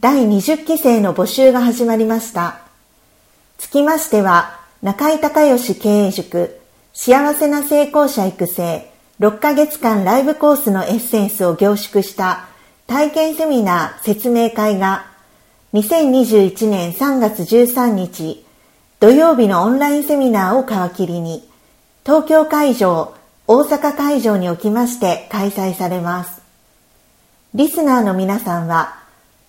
[0.00, 2.60] 第20期生の募集が始まりました。
[3.56, 6.60] つきましては、中井隆義経営塾
[6.92, 12.46] 幸せな成功者育成6ヶ月間ライブコースのエッセンスを凝縮した
[12.86, 15.06] 体験セミナー説明会が
[15.72, 18.46] 2021年3月13日
[19.00, 21.42] 土曜日のオンラインセミナーを皮切りに
[22.06, 23.16] 東京会場、
[23.48, 26.40] 大阪会場におきまして開催されます。
[27.54, 28.97] リスナーの皆さんは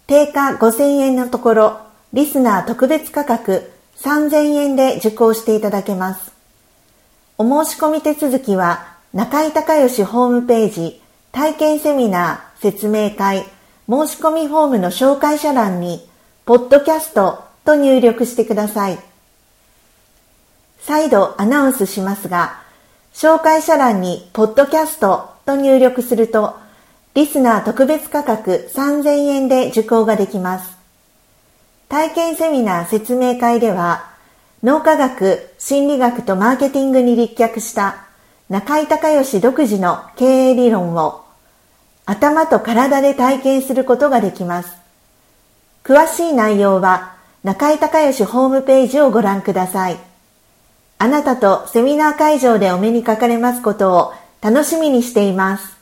[0.10, 1.80] 定価5000円のところ、
[2.14, 6.32] リスナー特別価格3000円で受講していただけます。
[7.38, 11.00] お申し込み手続きは、中井隆義ホームページ、
[11.32, 13.44] 体験セミナー、説明会、
[13.88, 16.10] 申し込みフォームの紹介者欄に、
[16.44, 18.98] ポッドキャストと入力してください。
[20.80, 22.64] 再度アナウンスしますが、
[23.14, 26.56] 紹介者欄に、ポッドキャストと入力すると、
[27.16, 30.78] リスナー特別価格3000円で受講ができます。
[31.90, 34.10] 体験セミナー説明会では、
[34.62, 38.06] 脳科学、心理学とマーケティングに立脚した
[38.48, 41.24] 中井隆義独自の経営理論を
[42.06, 44.76] 頭と体で体験することができます。
[45.84, 49.98] 詳しい内容は中井隆義ホームページをご覧ください。
[51.00, 55.79] あなたとセミナー会場でお目にかかれますことを楽しみにしています。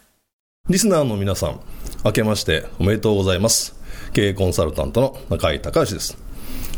[0.69, 1.61] リスナーの皆さん、
[2.03, 3.73] 明けましておめでとうございます。
[4.11, 6.17] 経営コンサルタントの中井隆です。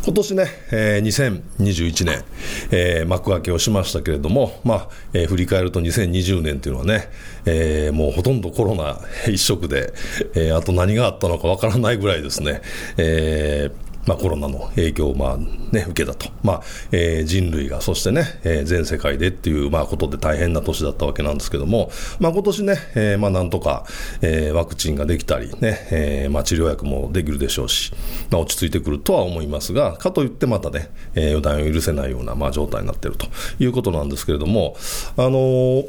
[0.04, 2.24] 今年ね、えー、2021年、
[2.70, 7.08] えー、幕開けをしましたけれども、まあ、えー、振り返ると2020年というのはね、
[7.46, 9.92] えー、もうほとんどコロナ一色で、
[10.36, 12.62] えー、あと何があったのかわからないぐらいですね、
[12.96, 16.62] えーまあ、コロナの影響を、まあね、受けたと、まあ
[16.92, 23.84] えー、人類が、そしてね、えー、全世界でっていう、まあ、ことで大変な年だったわけなんですけども、まあ、今年ね、えー、まあ、なんとか、
[24.22, 27.92] えー、ワクチンができたりね、えーまあ、治療薬もできるでしょうし、
[28.30, 33.26] まあ、落ち着いてくるとは思いますが、かといってまたね、えー、予断を許せないような、まあ、状態になっていると
[33.58, 34.76] いうことなんですけれども、
[35.16, 35.84] あのー、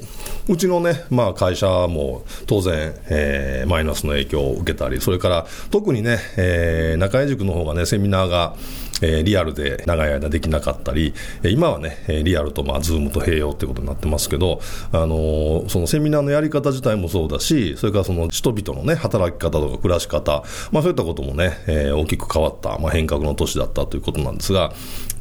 [0.49, 8.55] うちのね、まあ、会社も当然、えー、マイナスの影響を受けたり、それから特にね、えー、中井塾の方がね、セミミナーが、
[9.01, 11.13] え、リアルで長い間できなかったり、
[11.43, 24.71] 今はね、リアルと、まあ、ズームと併用ってことになってますけど、あの、そのセミナーのやり方自体もそうだし、それからその人々のね、働き方とか暮らし方、まあそういったこともね、え、大きく変わった、まあ変革の年だったということなんですが、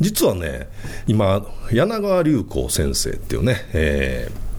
[0.01, 0.69] 実はね、
[1.07, 4.50] 今、柳川隆光先生っていうね、えー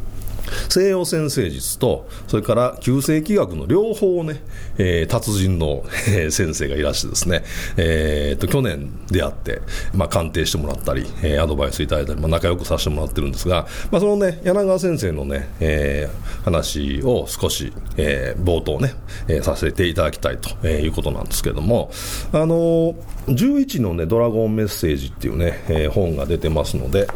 [0.69, 4.41] 西洋先生術と、それから旧世紀学の両方をね、
[4.77, 5.83] えー、達人の、
[6.29, 7.43] 先生がいらしてですね、
[7.77, 9.61] えー、と、去年出会って、
[9.93, 18.93] まあ、鑑定してもらったり、えー、アドバイスいただいたり、まあ、仲良くさせてもらってるんですが、まあ、そのね、柳川先生のね、えー、話を少し、えー、冒頭ね、
[19.27, 21.91] えー、させていただきたいと、いうことなんですけども、
[22.31, 22.95] あのー、
[23.27, 27.07] 11のね、ドラゴンメッセージっていうね、えー、本が出てますので、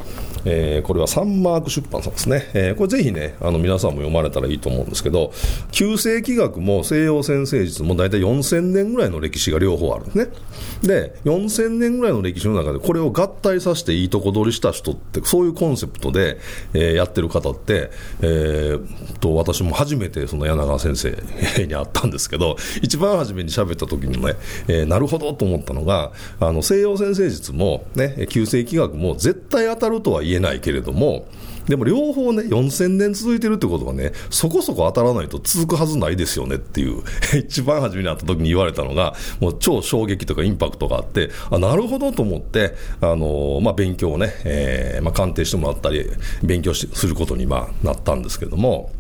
[0.46, 5.34] えー、これはサンマーク出版さんですね、えー、これぜひね、あの皆さんも読まれたらいいと思うんですけど、
[5.72, 10.28] 旧世紀学も西洋先生術も大体4000年ぐらいの歴史が両方あるんですね。
[10.84, 16.38] で、4000年ぐらいの歴史の中でこれを合体させていいとこ取りした人って、そういうコンセプトで、
[16.74, 17.90] えー、やってる方って、
[18.22, 21.10] えー、と、私も初めてその柳川先生
[21.66, 24.34] に会ったんですけど、一番初めに喋った時にね、
[24.68, 31.28] えー、なるほどと思ったのが、あの、西洋先生術もね、旧世紀学も絶対当たるとは言ええないけれども、
[31.68, 37.02] でも両方ね、4000年続いてるってことはね、そこそこ当たらないと続くはずないですよねっていう、
[37.38, 46.06] 一番初めに会った時に言われたのが、もう超衝撃とかインパクトがあって、あ、なるほどと思って、あのー、まあ、勉強をね、えー、まあ、鑑定してもらったり、
[46.44, 48.92] 勉強することに、まあ、なったんですけども、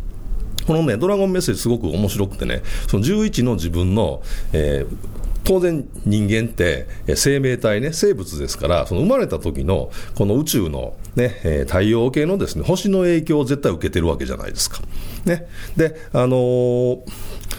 [0.65, 4.23] このね、ドラゴンメッセージすごく面白くてね、その11の自分の、
[4.53, 11.29] えー当然人間って生命体ね生物ですからその生まれた時のこの宇宙の、ね、
[11.67, 14.81] 太陽系のですね星の影響を絶対受けてるわけじゃないですか。
[15.25, 15.47] ね、
[15.77, 17.01] であのー、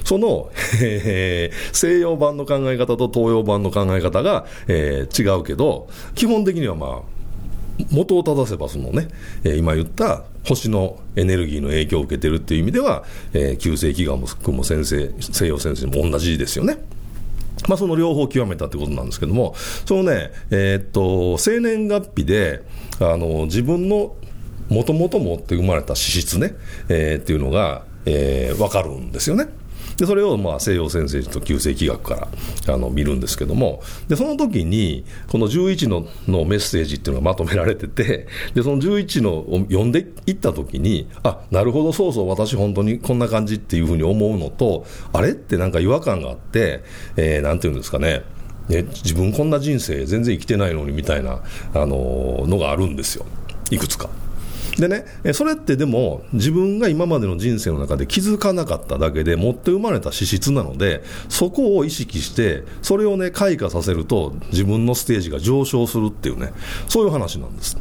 [0.04, 0.50] その、
[0.82, 7.16] えー、西洋版の考え方と東洋版の考え方が、えー、違うけど基本的にはまあ
[7.90, 9.08] 元を正せばそのね、
[9.44, 16.78] え、今言った星のエネルギーの影響を受けてるっていう意味では、えー、旧世紀がもも先生西洋先生も同じですよね。
[17.68, 19.54] まあ、その両方極めたってことなんですけども、
[19.86, 22.62] そのね、えー、っと、生年月日で、
[23.00, 24.14] あの、自分の
[24.68, 26.54] もともと持って生まれた資質ね、
[26.88, 29.48] えー、っていうのが、えー、わかるんですよね。
[29.96, 32.28] でそれをまあ西洋先生と旧世紀学か
[32.66, 46.82] らあの見るんですけどもでその時にこの11ののメッセージっていうのがまとめられててでその11のを読んでいった時にあなるほどそうそう私本当にこんな感じっていうふうに思うのとあれってなんか違和感があって、
[47.16, 48.22] えー、なんていうんですかね
[48.68, 51.40] ね、自分こんな人生全然生きてないのにみたいな、
[51.72, 53.24] あののがあるんですよ、
[53.70, 54.10] いくつか。
[54.78, 66.52] でね、それってでも、自分が今までの人生の中で気づかなかっただけで、持って生まれた資質なので、そこを意識して、それをね、開花させると、自分のステージが上昇するっていうね、
[66.88, 67.78] そういう話なんです。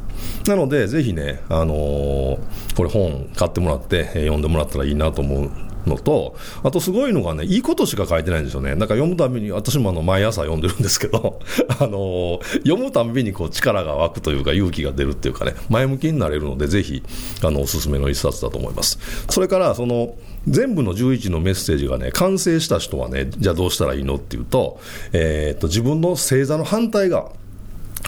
[0.47, 5.51] なので、ぜひね、あのー、これ本買ってもらって、読んでもらったらいいなと思う
[5.85, 8.69] のと、あとすごいのがね、いいことしか書いてないんですよね。
[8.71, 11.39] なんか読むたびに、私もあの毎朝読んでるんですけど、
[11.79, 17.03] あの読むたびにこう力が湧くというか、勇気が出るっていうかね、前向きになれるので、ぜひ、
[17.43, 18.99] あの、おすすめの一冊だと思います。
[19.29, 20.15] それから、その、
[20.47, 24.79] 全部の11のメッセージがね、完成した人はね、じゃあどうしたらいいのっていうと、
[25.11, 27.31] えー、っと、自分の星座の反対側、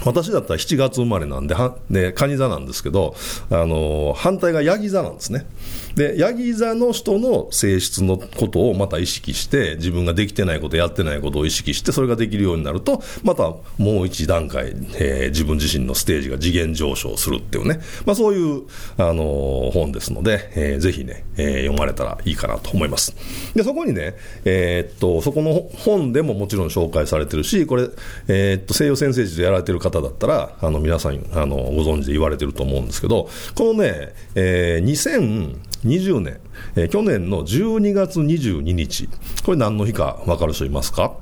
[0.04, 3.14] 私だったら7月生まれなんで、はね、蟹座なんですけど、
[3.50, 5.46] あの反対がヤギ座なんですね。
[5.94, 14.68] で、ヤギ座の人の性質のことをまた意識して、自分ができてないこと、やってないことを意識して、それができるようになると、またもう一段階、
[14.98, 18.62] えー、自分自身のステージが次元上昇するっていうね、まあ、そういう、
[18.96, 23.14] あの本ですので、えー、ぜひね、えー、読まれたらいいかなと思います。
[23.54, 27.88] で、そこにね、えー、っと、そこの本でももちろん紹介されてるし、これ、
[28.28, 36.40] えー、っと、西洋先生術でやられてる方方だったら、あの、皆さん、あの、ご存知で言われてると思うんですけど、このね、えー、2020年、
[36.76, 39.08] えー、去年の12月22日、
[39.44, 41.16] これ何の日か分かる人いますか？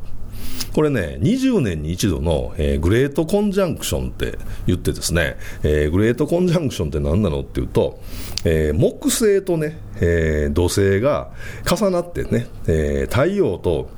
[0.73, 7.99] これね、20年に一度の、えー、グレートコンジャンクションって言ってですね、えー、グレートコンジャンクションって何なのっていうと、
[8.45, 11.31] えー、木星とね、え土星が
[11.65, 13.89] 重なってね、え太陽と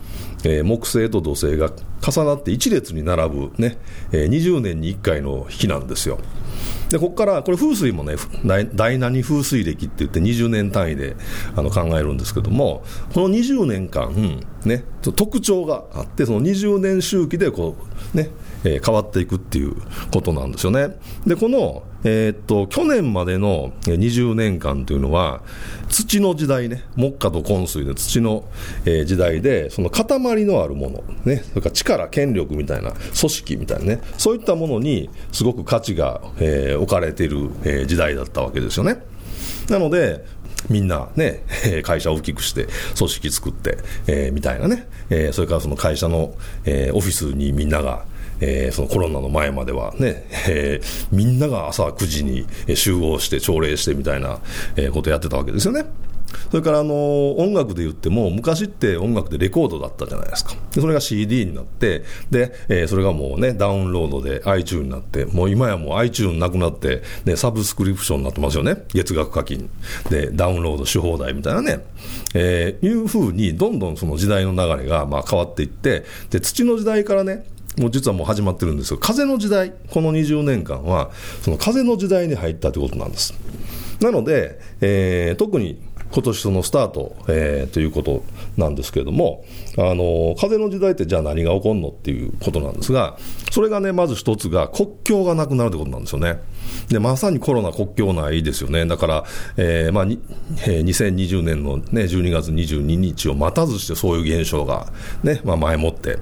[0.45, 1.71] えー、木星と土星が
[2.01, 3.79] 重なって一列に並ぶね、
[4.13, 6.19] えー、20年に1回の日なんですよ。
[6.91, 8.17] で、ここから、これ風水もね、
[8.75, 11.17] 第何風水暦って言って20年単位で
[11.55, 12.83] あの考えるんですけども、
[13.13, 17.77] この20年間、ね、特徴があって、その20年周期でこ
[18.15, 18.31] う、ね、
[18.65, 19.75] えー、変わっていくっていう
[20.13, 20.97] ことなんですよね。
[21.27, 25.43] で、この、えー、っと、去年までの20年間というのは、
[25.89, 28.45] 土の時代ね、木下と昏水で土の、
[28.85, 39.03] えー、時代で、その塊のあるもの、ね、それから力、権力みたいな、組織みたいなね、そういったものにすごく価値が、えー、置かれている、えー、時代だったわけですよね。
[39.69, 40.25] なので、
[40.69, 41.45] みんなね、
[41.83, 42.67] 会社を大きくして、
[42.97, 46.35] 組織作って、えー、みたいなね、えー、それからその会社の、
[46.65, 48.05] えー、オフィスにみんなが、
[48.41, 54.41] えー、そのコロナの前まではね、えー、みんなが朝9時に集合して朝礼してみたいな、
[54.93, 55.85] ことやってたわけですよね。
[56.51, 60.55] それからあの音楽で言っても、昔って音楽でレコードだったじゃないですか。
[60.75, 68.85] でそれが CD になって、で、えー、それがもうね、ダウンロードで iTune になって、もう今やもう iTune なくなって、ね、サブスクリプションになってますよね。
[68.89, 69.71] 月額課金。
[70.11, 71.85] で、ダウンロードし放題みたいなね。
[72.35, 77.45] えー、いうふうに、どんどんその時代の流れがまあ変わっていって、で、土の時代からね、
[77.77, 78.99] もう実はもう始まってるんですよ。
[78.99, 81.11] 風の時代、この20年間は、
[81.43, 83.35] その風の時代に入ったということなんです。
[84.01, 88.25] なので、えー、特に今年そのスタート、えー、ということ
[88.57, 89.45] なんですけれども、
[89.77, 93.19] あの風の時代ってじゃあ何が起こるのっていうことなんですが、
[93.51, 96.41] それがね、まず一つが国境がなくなるということなんですよね。
[96.89, 98.87] で、まさにコロナ国境ないですよね。
[98.87, 99.25] だから、
[99.57, 104.91] えー、まあ、えー、2020年のね、12月22日を待たずしてそういう現象が
[105.23, 106.19] ね、まあ前もって、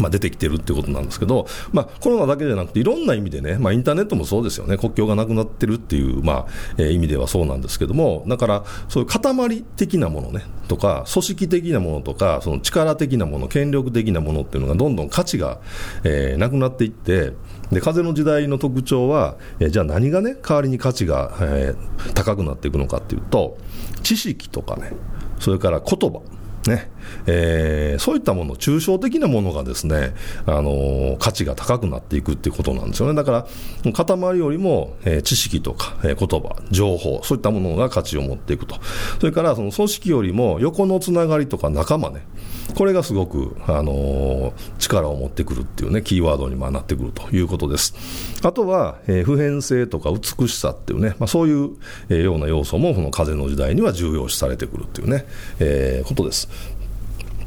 [0.00, 15.60] まあ、出てきてるってことなんですけど、まあ、コロナだけじゃなくて、いろんな意味でね、まあ、インターネットもそうですよね、国境がなくなってるっていう、まあえー、意味ではそうなんですけども、だから、そういう塊的なものね、とか、組織的なものとか、その力的なもの、権力的なものっていうのが、どんどん価値が、
[16.04, 17.32] えー、なくなっていって、
[17.72, 23.58] で風の時代の特徴は、えー、じゃあ何がね、代わりに価値が、えー、高くなっていくのかっていうと、
[24.02, 24.92] 知識とかね、
[25.38, 26.22] それから言葉、
[26.68, 26.90] ね
[27.26, 30.14] えー、そういったもの、抽象的なものがですね、
[30.46, 33.14] あの、価値が高くなっていくっていうことなんですよね。
[33.14, 33.46] だか
[33.84, 38.76] ら、塊よりも、えー、知識とか、え言葉、情報、そういったものが価値を持っていくと。
[39.20, 42.26] それから、その組織よりも横のつながりとか仲間ね、
[42.74, 47.94] これがすごく、あの力を持ってくるっていうね、キーワードになってくるということです。
[48.42, 51.70] あとは、え普遍性とか美しさっていうね、まあ、そういう、
[52.10, 55.26] えような要素も、この風の時代には重要視されてくるっていうね、
[55.60, 56.48] えことです。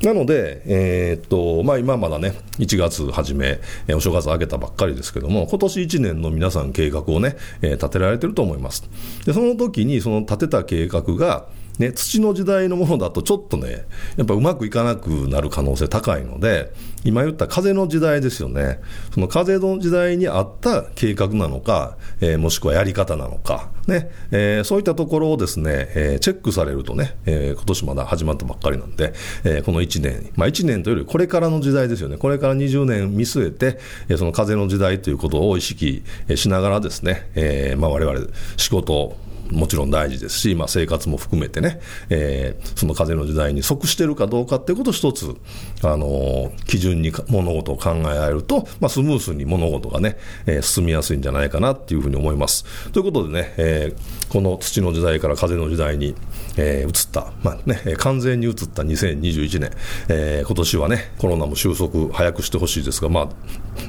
[0.03, 3.59] なので、えー、っと、まあ今まだね、1月初め、
[3.95, 8.89] お正月明けたばっかりですけども、今年1年の皆さん計画をね、えー、立てられてると思います。
[9.25, 11.45] で、その時にその立てた計画が、
[11.79, 13.85] ね、土の時代のものだとちょっとね、
[14.17, 16.71] やっぱうまくいかなくなる可能性高いので、
[17.03, 18.79] 今言った風の時代ですよね。
[19.13, 29.13] その風の時代に合った計画なのか、えー、もしくはやり方なのか、ね、えー、そういったところをですね、えー、チェックされるとね、えー、今年まだ始まったばっかりなんで、
[29.43, 32.17] え、この1年、まあ1年というよりこれからの時代ですよね。
[32.17, 36.03] これから20年見据えて、え、その風の時代ということを意識
[36.35, 39.17] しながらですね、えー、まあ我々仕事を
[39.51, 41.79] もちろん大事ですし、まあ、生活も含めてね、
[42.09, 45.35] えー、その風の時代に即してるかどうかっていうことを一つ、
[45.83, 52.65] あの、基準に物事を考えられると、まあ、スムースに物事がね、えー、進みやすいんじゃないかなっていうふうに思います。
[52.91, 56.15] ということでね、えー、この土の時代から風の時代に、
[56.57, 59.71] えー、移った、まあね、完全に移った2021年、
[60.09, 63.29] えー、今年はね、コロナも収束早くしてほしいですが、まあ、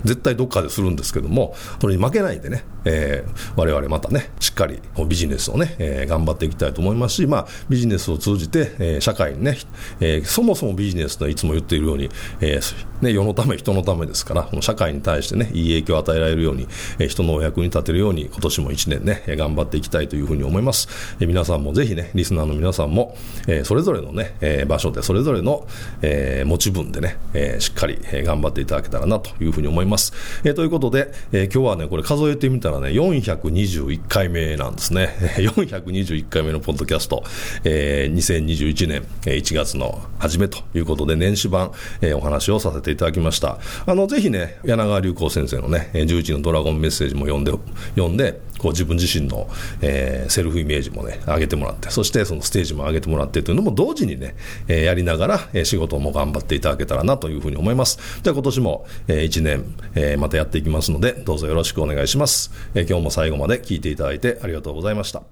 [0.04, 9.56] 絶対どっかでするんですけども、それに負けないでね、えー、我々またね、しっかりビジネスをね、えー、頑張っていきたいと思いますし、まあ、ビジネスを通じて、えー、社会にね、
[10.00, 16.68] えー、そもそもビジネスといつも言っているように、えーね、世のため、人のためですから、この社会に対してね、いい影響を与えられるように、
[17.00, 20.88] えー、人のお役に立てるように、今年も1年ね、頑張っていきたいというふうに思います。
[21.20, 23.16] えー、皆さんもぜひね、リスナーの皆さんも、
[23.48, 25.66] えー、それぞれのね、えー、場所で、それぞれの、
[26.00, 30.12] えー、持ち分でね、えー、しっかり、頑張っていただけたらなというふうに思います。
[30.44, 35.08] えー、ということで、えー、今日はね、これ数えてみたらね、421回目なんですね。
[35.40, 37.24] 421回目のポッドキャスト、
[37.64, 43.58] えー、2021年1月の初めということで、年始版、えー、お話をさせていただきました。
[43.86, 47.52] あの、ぜひね、柳川流行先生のね、11のドラゴンメッセージも読んで、
[47.94, 49.48] 読んで、こう自分自身の、
[49.80, 54.34] えー、セルフイメージもね、上げてもらって、そしてそのステージも上げてもらってというのも同時にね、
[54.68, 57.98] えー、やりながら、え、仕事も頑張っていただけたらなというふうに思います。
[58.22, 59.64] じゃあ今年も、えー、1年、
[59.94, 62.52] えー、またやっていきますので、どうぞよろしくお願いします。
[62.74, 65.31] えー、今日も最後まで聞いていただいてありがとうございました。